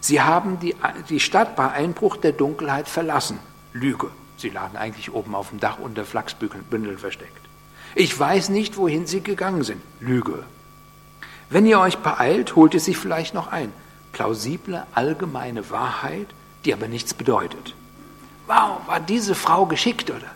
[0.00, 0.74] Sie haben die,
[1.08, 3.38] die Stadt bei Einbruch der Dunkelheit verlassen.
[3.72, 4.10] Lüge.
[4.36, 7.46] Sie lagen eigentlich oben auf dem Dach unter Flachsbündeln versteckt.
[7.94, 9.80] Ich weiß nicht, wohin sie gegangen sind.
[10.00, 10.44] Lüge.
[11.48, 13.72] Wenn ihr euch beeilt, holt ihr sie vielleicht noch ein.
[14.12, 16.28] Plausible, allgemeine Wahrheit,
[16.64, 17.74] die aber nichts bedeutet.
[18.46, 20.30] Wow, war diese Frau geschickt, oder?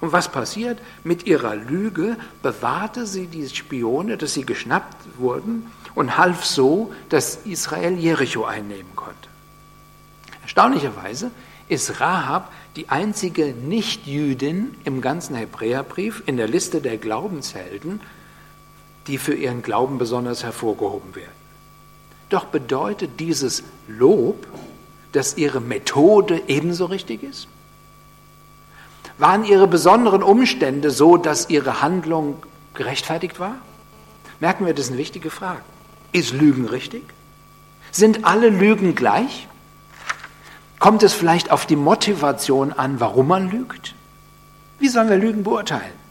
[0.00, 0.78] Und was passiert?
[1.04, 7.36] Mit ihrer Lüge bewahrte sie die Spione, dass sie geschnappt wurden und half so, dass
[7.44, 9.16] Israel Jericho einnehmen konnte.
[10.42, 11.30] Erstaunlicherweise
[11.68, 18.00] ist Rahab die einzige Nichtjüdin im ganzen Hebräerbrief in der Liste der Glaubenshelden,
[19.06, 21.30] die für ihren Glauben besonders hervorgehoben werden.
[22.28, 24.46] Doch bedeutet dieses Lob,
[25.12, 27.48] dass ihre Methode ebenso richtig ist?
[29.18, 32.42] Waren ihre besonderen Umstände so, dass ihre Handlung
[32.74, 33.56] gerechtfertigt war?
[34.40, 35.62] Merken wir, das ist eine wichtige Frage.
[36.12, 37.02] Ist Lügen richtig?
[37.92, 39.48] Sind alle Lügen gleich?
[40.78, 43.94] Kommt es vielleicht auf die Motivation an, warum man lügt?
[44.78, 46.05] Wie sollen wir Lügen beurteilen?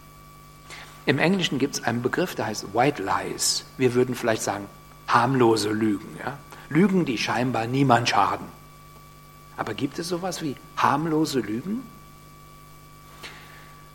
[1.05, 3.65] Im Englischen gibt es einen Begriff, der heißt White Lies.
[3.77, 4.67] Wir würden vielleicht sagen
[5.07, 6.17] harmlose Lügen.
[6.23, 6.37] Ja?
[6.69, 8.47] Lügen, die scheinbar niemand schaden.
[9.57, 11.83] Aber gibt es sowas wie harmlose Lügen?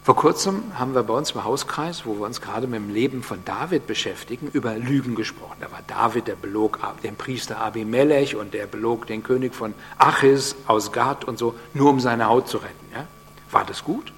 [0.02, 3.22] Vor kurzem haben wir bei uns im Hauskreis, wo wir uns gerade mit dem Leben
[3.22, 5.58] von David beschäftigen, über Lügen gesprochen.
[5.60, 10.56] Da war David, der belog den Priester Abimelech und der belog den König von Achis
[10.66, 12.86] aus Gad und so, nur um seine Haut zu retten.
[12.94, 13.06] Ja?
[13.50, 14.12] War das gut?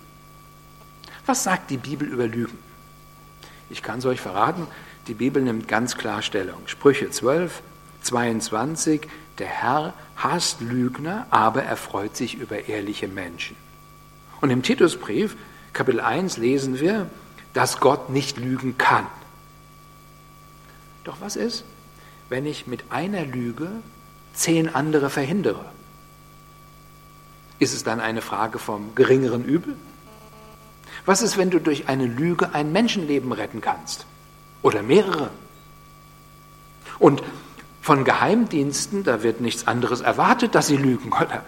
[1.26, 2.58] Was sagt die Bibel über Lügen?
[3.72, 4.66] Ich kann es euch verraten,
[5.06, 6.60] die Bibel nimmt ganz klar Stellung.
[6.66, 7.62] Sprüche 12,
[8.02, 9.08] 22,
[9.38, 13.56] der Herr hasst Lügner, aber er freut sich über ehrliche Menschen.
[14.42, 15.36] Und im Titusbrief,
[15.72, 17.08] Kapitel 1, lesen wir,
[17.54, 19.06] dass Gott nicht lügen kann.
[21.04, 21.64] Doch was ist,
[22.28, 23.70] wenn ich mit einer Lüge
[24.34, 25.64] zehn andere verhindere?
[27.58, 29.76] Ist es dann eine Frage vom geringeren Übel?
[31.04, 34.06] Was ist, wenn du durch eine Lüge ein Menschenleben retten kannst?
[34.62, 35.30] Oder mehrere?
[36.98, 37.22] Und
[37.80, 41.44] von Geheimdiensten, da wird nichts anderes erwartet, dass sie lügen, oder?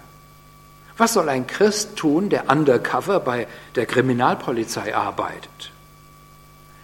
[0.97, 5.73] Was soll ein Christ tun, der undercover bei der Kriminalpolizei arbeitet?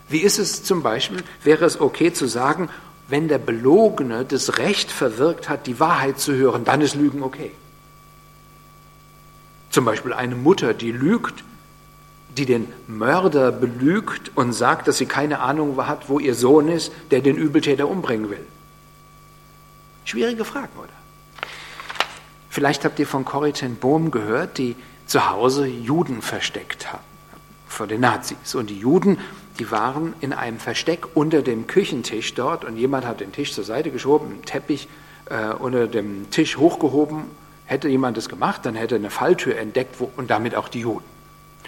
[0.09, 2.69] Wie ist es zum Beispiel, wäre es okay zu sagen,
[3.07, 7.53] wenn der Belogene das Recht verwirkt hat, die Wahrheit zu hören, dann ist Lügen okay.
[9.71, 11.45] Zum Beispiel eine Mutter, die lügt,
[12.37, 16.93] die den Mörder belügt und sagt, dass sie keine Ahnung hat, wo ihr Sohn ist,
[17.11, 18.45] der den Übeltäter umbringen will.
[20.05, 20.89] Schwierige Fragen, oder?
[22.49, 24.75] Vielleicht habt ihr von Corrie ten Bohm gehört, die
[25.07, 27.01] zu Hause Juden versteckt hat
[27.71, 28.55] vor den Nazis.
[28.55, 29.19] Und die Juden,
[29.59, 33.65] die waren in einem Versteck unter dem Küchentisch dort und jemand hat den Tisch zur
[33.65, 34.89] Seite geschoben, einen Teppich
[35.27, 37.25] äh, unter dem Tisch hochgehoben.
[37.67, 41.05] Hätte jemand das gemacht, dann hätte eine Falltür entdeckt wo, und damit auch die Juden.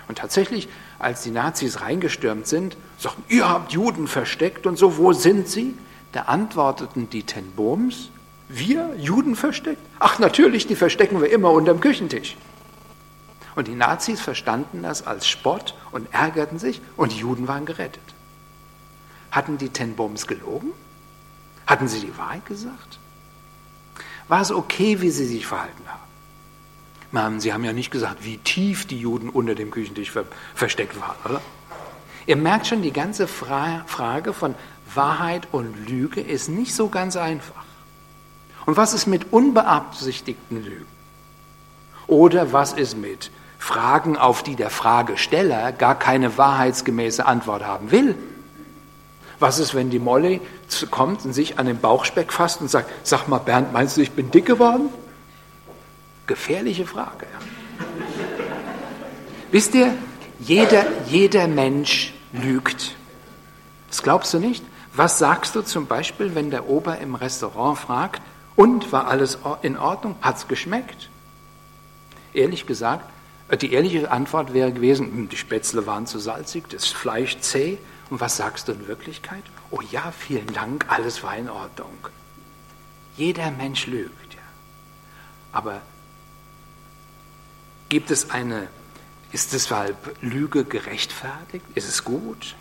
[0.08, 5.12] Und tatsächlich, als die Nazis reingestürmt sind, sagten, ihr habt Juden versteckt und so, wo
[5.12, 5.74] sind sie?
[6.12, 8.10] Da antworteten die Ten Bohms,
[8.48, 9.80] wir Juden versteckt?
[9.98, 12.36] Ach natürlich, die verstecken wir immer unterm Küchentisch.
[13.54, 18.02] Und die Nazis verstanden das als Spott und ärgerten sich und die Juden waren gerettet.
[19.30, 20.72] Hatten die Tenboms gelogen?
[21.66, 22.98] Hatten sie die Wahrheit gesagt?
[24.28, 26.01] War es okay, wie sie sich verhalten haben?
[27.38, 30.12] Sie haben ja nicht gesagt, wie tief die Juden unter dem Küchentisch
[30.54, 31.40] versteckt waren, oder?
[32.26, 34.54] Ihr merkt schon, die ganze Frage von
[34.94, 37.64] Wahrheit und Lüge ist nicht so ganz einfach.
[38.64, 40.86] Und was ist mit unbeabsichtigten Lügen?
[42.06, 48.16] Oder was ist mit Fragen, auf die der Fragesteller gar keine wahrheitsgemäße Antwort haben will?
[49.38, 50.40] Was ist, wenn die Molly
[50.90, 54.12] kommt und sich an den Bauchspeck fasst und sagt, sag mal Bernd, meinst du, ich
[54.12, 54.88] bin dick geworden?
[56.32, 57.26] Gefährliche Frage.
[59.50, 59.92] Wisst ihr,
[60.40, 62.96] jeder, jeder Mensch lügt.
[63.90, 64.64] Das glaubst du nicht?
[64.94, 68.22] Was sagst du zum Beispiel, wenn der Ober im Restaurant fragt,
[68.56, 70.16] und war alles in Ordnung?
[70.22, 71.10] Hat es geschmeckt?
[72.32, 73.04] Ehrlich gesagt,
[73.48, 77.76] äh, die ehrliche Antwort wäre gewesen, hm, die Spätzle waren zu salzig, das Fleisch zäh.
[78.08, 79.44] Und was sagst du in Wirklichkeit?
[79.70, 82.08] Oh ja, vielen Dank, alles war in Ordnung.
[83.18, 84.32] Jeder Mensch lügt.
[85.52, 85.82] Aber
[87.92, 88.68] gibt es eine,
[89.32, 91.66] ist deshalb Lüge gerechtfertigt?
[91.74, 92.56] Ist es gut?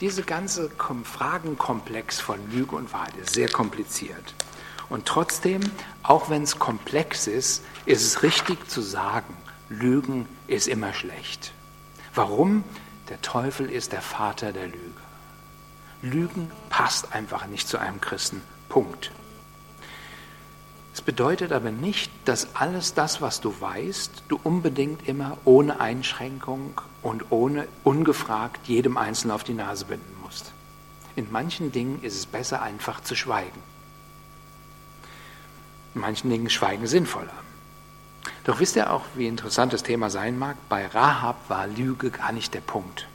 [0.00, 0.70] Diese ganze
[1.02, 4.36] Fragenkomplex von Lüge und Wahrheit ist sehr kompliziert.
[4.88, 5.62] Und trotzdem,
[6.04, 9.36] auch wenn es komplex ist, ist es richtig zu sagen,
[9.68, 11.52] Lügen ist immer schlecht.
[12.14, 12.62] Warum?
[13.08, 15.02] Der Teufel ist der Vater der Lüge.
[16.02, 18.40] Lügen passt einfach nicht zu einem Christen.
[18.68, 19.10] Punkt.
[20.94, 26.80] Es bedeutet aber nicht, dass alles das, was du weißt, du unbedingt immer ohne Einschränkung
[27.00, 30.52] und ohne ungefragt jedem Einzelnen auf die Nase binden musst.
[31.16, 33.60] In manchen Dingen ist es besser, einfach zu schweigen.
[35.94, 37.32] In manchen Dingen Schweigen sinnvoller.
[38.44, 40.56] Doch wisst ihr auch, wie interessant das Thema sein mag?
[40.68, 43.08] Bei Rahab war Lüge gar nicht der Punkt.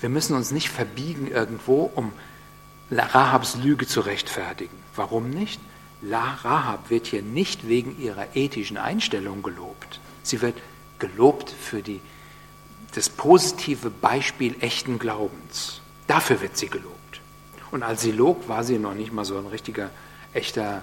[0.00, 2.12] Wir müssen uns nicht verbiegen irgendwo, um
[2.90, 4.76] Rahabs Lüge zu rechtfertigen.
[4.96, 5.60] Warum nicht?
[6.10, 10.00] Rahab wird hier nicht wegen ihrer ethischen Einstellung gelobt.
[10.22, 10.56] Sie wird
[10.98, 12.00] gelobt für die,
[12.94, 15.80] das positive Beispiel echten Glaubens.
[16.06, 17.20] Dafür wird sie gelobt.
[17.70, 19.90] Und als sie log, war sie noch nicht mal so ein richtiger,
[20.34, 20.82] echter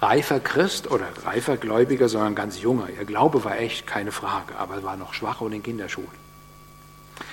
[0.00, 2.88] reifer Christ oder reifer Gläubiger, sondern ganz junger.
[2.90, 6.28] Ihr Glaube war echt, keine Frage, aber er war noch schwach und in Kinderschuhen.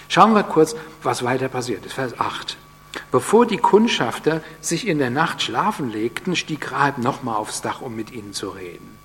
[0.08, 1.94] Schauen wir kurz, was weiter passiert ist.
[1.94, 2.58] Vers 8.
[3.12, 7.95] Bevor die Kundschafter sich in der Nacht schlafen legten, stieg Rahab nochmal aufs Dach, um
[7.95, 8.95] mit ihnen zu reden.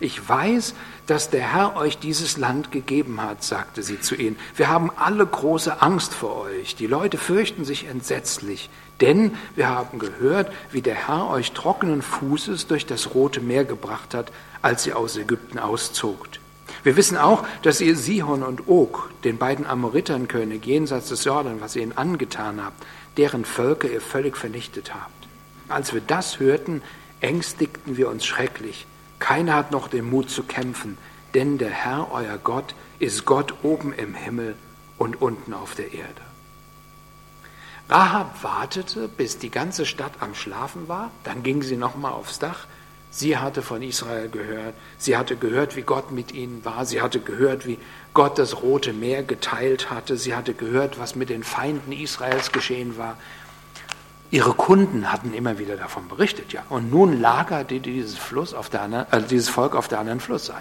[0.00, 0.74] Ich weiß,
[1.06, 4.36] dass der Herr euch dieses Land gegeben hat, sagte sie zu ihnen.
[4.54, 6.76] Wir haben alle große Angst vor euch.
[6.76, 8.68] Die Leute fürchten sich entsetzlich.
[9.00, 14.14] Denn wir haben gehört, wie der Herr euch trockenen Fußes durch das Rote Meer gebracht
[14.14, 16.40] hat, als ihr aus Ägypten auszogt.
[16.82, 21.76] Wir wissen auch, dass ihr Sihon und Og, den beiden Amoriternkönig jenseits des Jordan, was
[21.76, 22.84] ihr ihnen angetan habt,
[23.16, 25.28] deren Völker ihr völlig vernichtet habt.
[25.68, 26.82] Als wir das hörten,
[27.20, 28.86] ängstigten wir uns schrecklich.
[29.18, 30.98] Keiner hat noch den Mut zu kämpfen,
[31.34, 34.56] denn der Herr, euer Gott, ist Gott oben im Himmel
[34.98, 36.22] und unten auf der Erde.
[37.88, 42.66] Rahab wartete, bis die ganze Stadt am Schlafen war, dann ging sie nochmal aufs Dach.
[43.16, 47.18] Sie hatte von Israel gehört, sie hatte gehört, wie Gott mit ihnen war, sie hatte
[47.18, 47.78] gehört, wie
[48.12, 52.98] Gott das Rote Meer geteilt hatte, sie hatte gehört, was mit den Feinden Israels geschehen
[52.98, 53.16] war.
[54.30, 56.62] Ihre Kunden hatten immer wieder davon berichtet, ja.
[56.68, 60.60] Und nun lagerte dieses, Fluss auf der anderen, also dieses Volk auf der anderen Flussseite.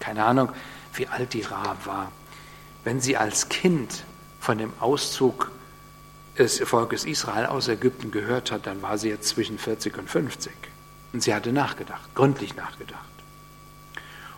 [0.00, 0.48] Keine Ahnung,
[0.94, 2.10] wie alt die Rahab war.
[2.82, 4.02] Wenn sie als Kind
[4.40, 5.52] von dem Auszug
[6.36, 10.69] des Volkes Israel aus Ägypten gehört hat, dann war sie jetzt zwischen 40 und 50.
[11.12, 13.00] Und sie hatte nachgedacht, gründlich nachgedacht.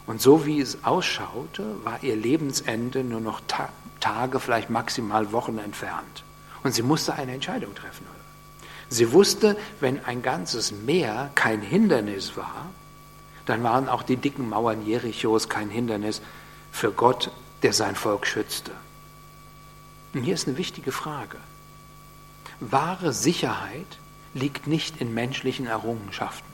[0.06, 3.68] Und so wie es ausschaute, war ihr Lebensende nur noch Ta
[4.00, 6.24] Tage, vielleicht maximal Wochen entfernt.
[6.64, 8.04] Und sie musste eine Entscheidung treffen.
[8.88, 12.66] Sie wusste, wenn ein ganzes Meer kein Hindernis war,
[13.46, 16.20] dann waren auch die dicken Mauern Jerichos kein Hindernis
[16.72, 17.30] für Gott,
[17.62, 18.72] der sein Volk schützte.
[20.14, 21.38] Und hier ist eine wichtige Frage.
[22.60, 23.98] Wahre Sicherheit
[24.34, 26.51] liegt nicht in menschlichen Errungenschaften.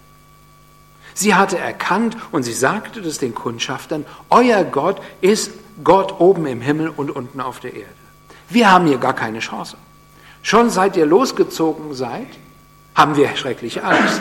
[1.18, 5.50] Sie hatte erkannt und sie sagte das den Kundschaftern, euer Gott ist
[5.82, 7.90] Gott oben im Himmel und unten auf der Erde.
[8.48, 9.76] Wir haben hier gar keine Chance.
[10.42, 12.28] Schon seit ihr losgezogen seid,
[12.94, 14.20] haben wir schreckliche Angst.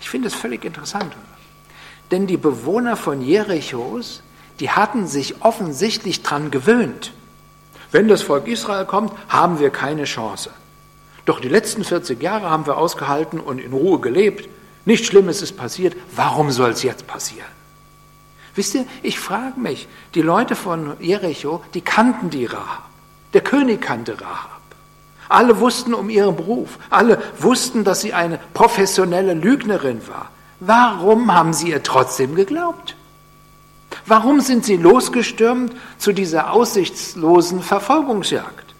[0.00, 1.14] Ich finde es völlig interessant.
[2.10, 4.22] Denn die Bewohner von Jerichos,
[4.60, 7.12] die hatten sich offensichtlich daran gewöhnt.
[7.90, 10.52] Wenn das Volk Israel kommt, haben wir keine Chance.
[11.26, 14.48] Doch die letzten 40 Jahre haben wir ausgehalten und in Ruhe gelebt.
[14.84, 15.96] Nichts Schlimmes ist passiert.
[16.14, 17.46] Warum soll es jetzt passieren?
[18.54, 22.84] Wisst ihr, ich frage mich, die Leute von Jericho, die kannten die Rahab.
[23.32, 24.60] Der König kannte Rahab.
[25.28, 26.78] Alle wussten um ihren Beruf.
[26.90, 30.30] Alle wussten, dass sie eine professionelle Lügnerin war.
[30.60, 32.96] Warum haben sie ihr trotzdem geglaubt?
[34.04, 38.71] Warum sind sie losgestürmt zu dieser aussichtslosen Verfolgungsjagd?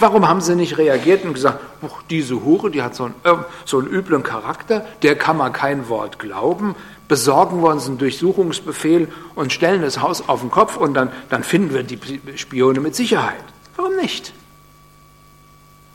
[0.00, 1.60] Warum haben sie nicht reagiert und gesagt,
[2.08, 3.34] diese Hure, die hat so einen, äh,
[3.66, 6.74] so einen üblen Charakter, der kann man kein Wort glauben,
[7.06, 11.44] besorgen wir uns einen Durchsuchungsbefehl und stellen das Haus auf den Kopf und dann, dann
[11.44, 11.98] finden wir die
[12.36, 13.44] Spione mit Sicherheit.
[13.76, 14.32] Warum nicht?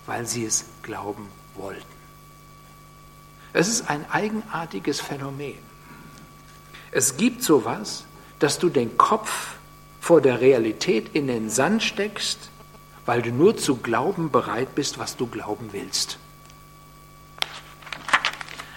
[0.05, 1.81] Weil sie es glauben wollten.
[3.53, 5.57] Es ist ein eigenartiges Phänomen.
[6.91, 8.05] Es gibt sowas,
[8.37, 9.55] dass du den Kopf
[9.99, 12.51] vor der Realität in den Sand steckst
[13.05, 16.17] weil du nur zu glauben bereit bist, was du glauben willst.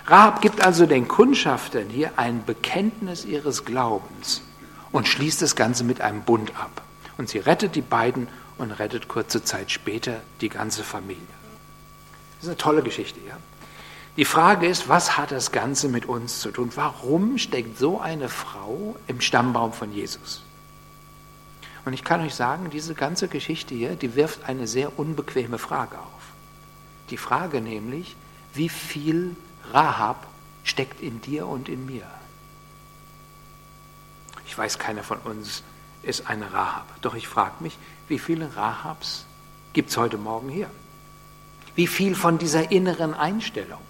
[0.06, 4.42] Rahab gibt also den Kundschaftern hier ein Bekenntnis ihres Glaubens
[4.90, 6.82] und schließt das Ganze mit einem Bund ab.
[7.18, 11.22] Und sie rettet die beiden und rettet kurze Zeit später die ganze Familie.
[12.36, 13.36] Das ist eine tolle Geschichte, ja.
[14.16, 16.70] Die Frage ist, was hat das Ganze mit uns zu tun?
[16.74, 20.42] Warum steckt so eine Frau im Stammbaum von Jesus?
[21.88, 25.98] Und ich kann euch sagen, diese ganze Geschichte hier, die wirft eine sehr unbequeme Frage
[25.98, 26.34] auf.
[27.08, 28.14] Die Frage nämlich,
[28.52, 29.34] wie viel
[29.72, 30.26] Rahab
[30.64, 32.04] steckt in dir und in mir?
[34.46, 35.62] Ich weiß, keiner von uns
[36.02, 36.84] ist eine Rahab.
[37.00, 39.24] Doch ich frage mich, wie viele Rahabs
[39.72, 40.68] gibt es heute Morgen hier?
[41.74, 43.80] Wie viel von dieser inneren Einstellung?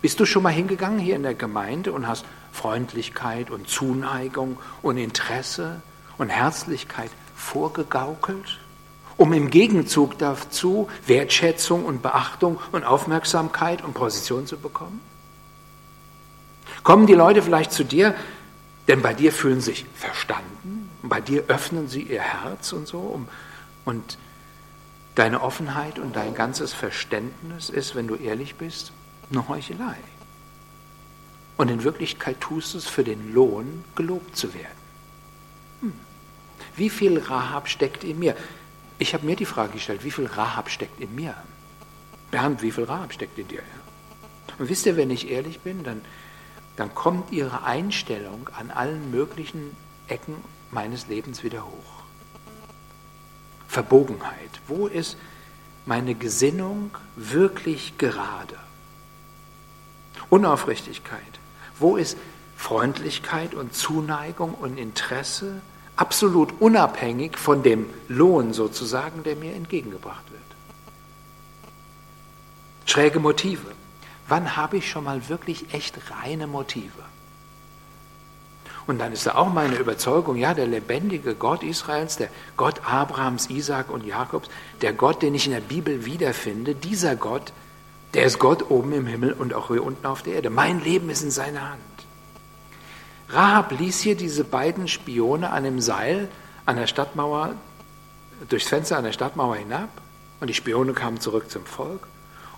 [0.00, 4.96] Bist du schon mal hingegangen hier in der Gemeinde und hast Freundlichkeit und Zuneigung und
[4.96, 5.82] Interesse
[6.18, 8.60] und Herzlichkeit vorgegaukelt,
[9.16, 15.00] um im Gegenzug dazu Wertschätzung und Beachtung und Aufmerksamkeit und Position zu bekommen?
[16.82, 18.14] Kommen die Leute vielleicht zu dir,
[18.86, 20.68] denn bei dir fühlen sich verstanden
[21.02, 23.20] bei dir öffnen sie ihr Herz und so
[23.84, 24.18] und
[25.14, 28.92] deine Offenheit und dein ganzes Verständnis ist, wenn du ehrlich bist,
[29.30, 29.96] eine Heuchelei.
[31.56, 34.78] Und in Wirklichkeit tust du es für den Lohn, gelobt zu werden.
[35.80, 35.92] Hm.
[36.78, 38.36] Wie viel Rahab steckt in mir?
[38.98, 41.34] Ich habe mir die Frage gestellt, wie viel Rahab steckt in mir?
[42.30, 43.62] Bernd, wie viel Rahab steckt in dir?
[44.58, 46.02] Und wisst ihr, wenn ich ehrlich bin, dann,
[46.76, 49.76] dann kommt ihre Einstellung an allen möglichen
[50.08, 50.36] Ecken
[50.70, 52.02] meines Lebens wieder hoch.
[53.66, 54.50] Verbogenheit.
[54.66, 55.16] Wo ist
[55.84, 58.56] meine Gesinnung wirklich gerade?
[60.30, 61.20] Unaufrichtigkeit.
[61.78, 62.16] Wo ist
[62.56, 65.60] Freundlichkeit und Zuneigung und Interesse
[65.98, 70.42] absolut unabhängig von dem Lohn sozusagen, der mir entgegengebracht wird.
[72.86, 73.66] Schräge Motive.
[74.28, 77.02] Wann habe ich schon mal wirklich echt reine Motive?
[78.86, 83.50] Und dann ist da auch meine Überzeugung, ja, der lebendige Gott Israels, der Gott Abrahams,
[83.50, 84.48] Isaak und Jakobs,
[84.80, 87.52] der Gott, den ich in der Bibel wiederfinde, dieser Gott,
[88.14, 90.48] der ist Gott oben im Himmel und auch hier unten auf der Erde.
[90.48, 91.97] Mein Leben ist in seiner Hand.
[93.30, 96.28] Rahab ließ hier diese beiden Spione an dem Seil
[96.64, 97.54] an der Stadtmauer,
[98.48, 99.90] durchs Fenster an der Stadtmauer hinab
[100.40, 102.06] Und die Spione kamen zurück zum Volk.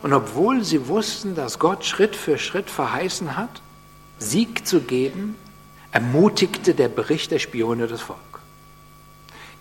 [0.03, 3.62] Und obwohl sie wussten, dass Gott Schritt für Schritt verheißen hat,
[4.18, 5.37] Sieg zu geben,
[5.93, 8.18] ermutigte der Bericht der Spione das Volk.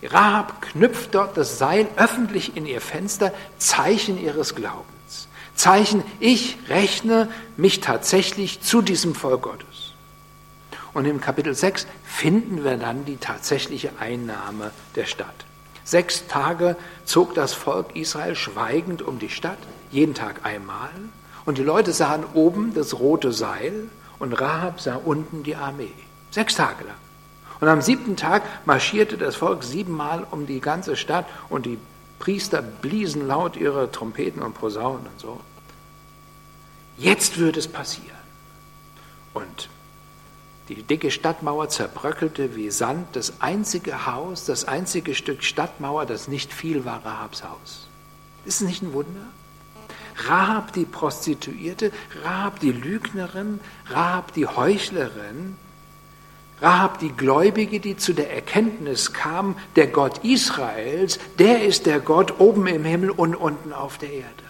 [0.02, 5.28] Rahab knüpft dort das Seil öffentlich in ihr Fenster, Zeichen ihres Glaubens.
[5.54, 9.89] Zeichen, ich rechne mich tatsächlich zu diesem Volk Gottes.
[10.92, 15.34] Und im Kapitel 6 finden wir dann die tatsächliche Einnahme der Stadt.
[15.84, 19.58] Sechs Tage zog das Volk Israel schweigend um die Stadt,
[19.90, 20.90] jeden Tag einmal.
[21.44, 23.88] Und die Leute sahen oben das rote Seil
[24.18, 25.92] und Rahab sah unten die Armee.
[26.30, 26.96] Sechs Tage lang.
[27.60, 31.78] Und am siebten Tag marschierte das Volk siebenmal um die ganze Stadt und die
[32.18, 35.40] Priester bliesen laut ihre Trompeten und Posaunen und so.
[36.98, 38.16] Jetzt würde es passieren.
[39.32, 39.68] Und
[40.74, 43.16] die dicke Stadtmauer zerbröckelte wie Sand.
[43.16, 47.88] Das einzige Haus, das einzige Stück Stadtmauer, das nicht fiel, war Rahabs Haus.
[48.44, 49.26] Ist es nicht ein Wunder?
[50.28, 51.90] Rahab die Prostituierte,
[52.22, 53.58] Rahab die Lügnerin,
[53.88, 55.56] Rahab die Heuchlerin,
[56.60, 62.38] Rahab die Gläubige, die zu der Erkenntnis kam, der Gott Israels, der ist der Gott
[62.38, 64.44] oben im Himmel und unten auf der Erde.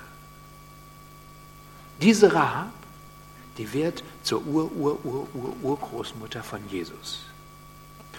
[2.03, 2.73] Diese Rahab
[3.61, 7.21] die wird zur Ur-Ur-Ur-Ur-Urgroßmutter von Jesus.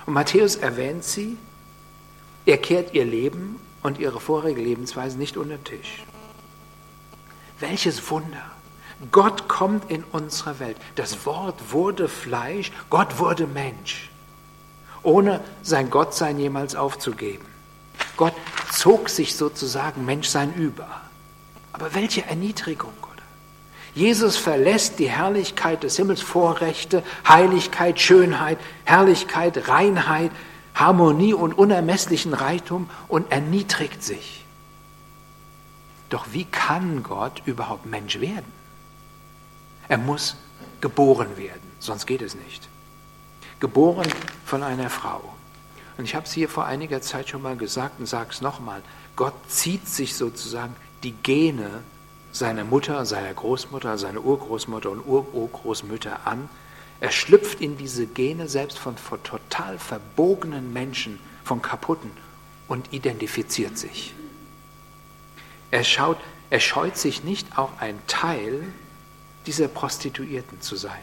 [0.06, 1.38] Und Matthäus erwähnt sie,
[2.46, 6.04] er kehrt ihr Leben und ihre vorige Lebensweise nicht unter den Tisch.
[7.60, 8.52] Welches Wunder!
[9.12, 10.78] Gott kommt in unsere Welt.
[10.96, 14.12] Das Wort wurde Fleisch, Gott wurde Mensch,
[15.02, 17.46] ohne sein Gottsein jemals aufzugeben.
[18.16, 18.36] Gott
[18.72, 21.02] zog sich sozusagen Menschsein über.
[21.74, 22.94] Aber welche Erniedrigung!
[23.94, 30.32] Jesus verlässt die Herrlichkeit des Himmels, Vorrechte, Heiligkeit, Schönheit, Herrlichkeit, Reinheit,
[30.74, 34.46] Harmonie und unermesslichen Reichtum und erniedrigt sich.
[36.10, 38.52] Doch wie kann Gott überhaupt Mensch werden?
[39.88, 40.36] Er muss
[40.80, 42.68] geboren werden, sonst geht es nicht.
[43.60, 44.08] Geboren
[44.46, 45.22] von einer Frau.
[45.98, 48.82] Und ich habe es hier vor einiger Zeit schon mal gesagt und sage es nochmal.
[49.16, 51.84] Gott zieht sich sozusagen die Gene
[52.32, 56.50] seine Mutter, seine Großmutter, seine Urgroßmutter und Ururgroßmütter an.
[57.00, 62.12] Er schlüpft in diese Gene selbst von, von total verbogenen Menschen, von kaputten
[62.68, 64.14] und identifiziert sich.
[65.72, 66.18] Er, schaut,
[66.50, 68.64] er scheut sich nicht, auch ein Teil
[69.46, 71.02] dieser Prostituierten zu sein.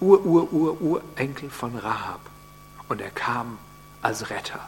[0.00, 2.20] Ur-Ur-Ur-Urenkel von Rahab.
[2.88, 3.58] Und er kam
[4.02, 4.60] als Retter.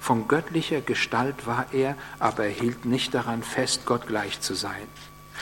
[0.00, 4.88] Von göttlicher Gestalt war er, aber er hielt nicht daran fest, Gott gleich zu sein.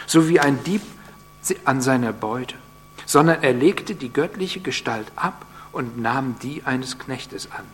[0.07, 0.83] So wie ein Dieb
[1.65, 2.57] an seiner Beute,
[3.07, 7.65] sondern er legte die göttliche Gestalt ab und nahm die eines Knechtes an.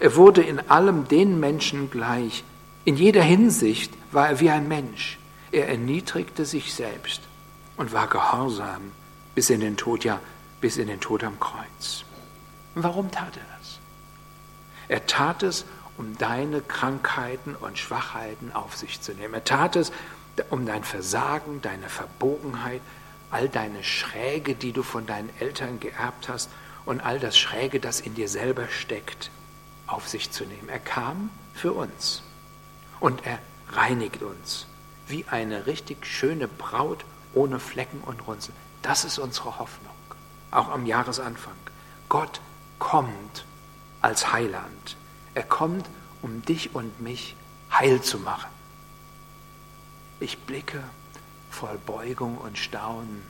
[0.00, 2.44] Er wurde in allem den Menschen gleich.
[2.84, 5.18] In jeder Hinsicht war er wie ein Mensch.
[5.52, 7.20] Er erniedrigte sich selbst
[7.76, 8.92] und war gehorsam
[9.34, 10.20] bis in den Tod, ja,
[10.60, 12.04] bis in den Tod am Kreuz.
[12.74, 13.78] Warum tat er das?
[14.88, 15.64] Er tat es,
[15.98, 19.34] um deine Krankheiten und Schwachheiten auf sich zu nehmen.
[19.34, 19.92] Er tat es,
[20.50, 22.80] um dein Versagen, deine Verbogenheit,
[23.30, 26.50] all deine Schräge, die du von deinen Eltern geerbt hast
[26.84, 29.30] und all das Schräge, das in dir selber steckt,
[29.86, 30.68] auf sich zu nehmen.
[30.68, 32.22] Er kam für uns
[33.00, 33.38] und er
[33.72, 34.66] reinigt uns
[35.08, 38.56] wie eine richtig schöne Braut ohne Flecken und Runzeln.
[38.82, 39.94] Das ist unsere Hoffnung,
[40.50, 41.54] auch am Jahresanfang.
[42.08, 42.40] Gott
[42.78, 43.44] kommt
[44.00, 44.96] als Heiland.
[45.36, 45.84] Er kommt,
[46.22, 47.36] um dich und mich
[47.70, 48.48] heil zu machen.
[50.18, 50.82] Ich blicke
[51.50, 53.22] voll Beugung und Staunen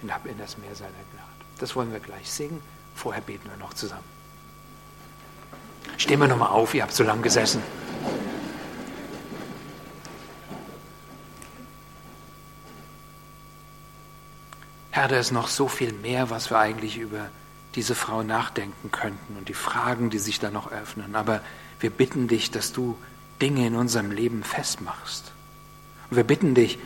[0.00, 1.26] hinab in das Meer seiner Gnade.
[1.58, 2.62] Das wollen wir gleich singen.
[2.94, 4.04] Vorher beten wir noch zusammen.
[5.96, 7.60] Stehen wir nochmal auf, ihr habt so lange gesessen.
[14.92, 17.30] Herr, da ist noch so viel mehr, was wir eigentlich über
[17.74, 21.14] diese Frau nachdenken könnten und die Fragen, die sich da noch öffnen.
[21.14, 21.40] Aber
[21.80, 22.96] wir bitten dich, dass du
[23.40, 25.32] Dinge in unserem Leben festmachst.
[26.10, 26.78] Und wir bitten dich,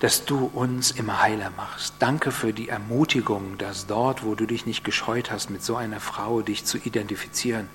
[0.00, 1.94] dass du uns immer heiler machst.
[2.00, 6.00] Danke für die Ermutigung, dass dort, wo du dich nicht gescheut hast, mit so einer
[6.00, 7.68] Frau dich zu identifizieren,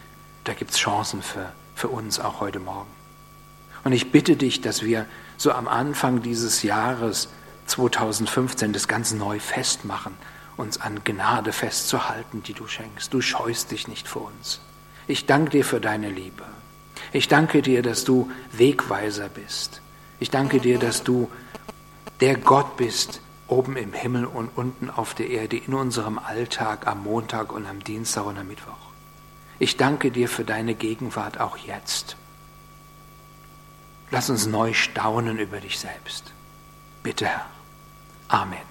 [0.44, 2.90] da gibt es Chancen für, für uns auch heute Morgen.
[3.84, 5.08] Und ich bitte dich, dass wir
[5.38, 7.30] so am Anfang dieses Jahres
[7.66, 10.16] 2015 das ganz neu festmachen
[10.58, 13.14] uns an Gnade festzuhalten, die du schenkst.
[13.14, 14.62] Du scheust dich nicht vor uns.
[15.08, 16.44] Ich danke dir für deine Liebe.
[17.14, 19.82] Ich danke dir, dass du Wegweiser bist.
[20.20, 21.30] Ich danke dir, dass du
[22.20, 27.04] der Gott bist, oben im Himmel und unten auf der Erde, in unserem Alltag, am
[27.04, 28.92] Montag und am Dienstag und am Mittwoch.
[29.60, 32.16] Ich danke dir für deine Gegenwart auch jetzt.
[34.10, 36.32] Lass uns neu staunen über dich selbst.
[37.04, 37.46] Bitte, Herr.
[38.28, 38.71] Amen.